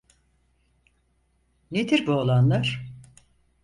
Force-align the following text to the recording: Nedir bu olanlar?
Nedir 1.71 2.07
bu 2.07 2.11
olanlar? 2.11 2.85